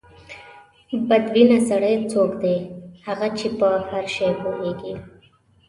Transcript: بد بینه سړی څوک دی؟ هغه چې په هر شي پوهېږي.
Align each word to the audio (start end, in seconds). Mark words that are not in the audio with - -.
بد 1.09 1.23
بینه 1.33 1.59
سړی 1.69 1.95
څوک 2.11 2.31
دی؟ 2.43 2.55
هغه 3.05 3.27
چې 3.37 3.47
په 3.59 3.67
هر 3.89 4.05
شي 4.15 4.29
پوهېږي. 4.41 4.93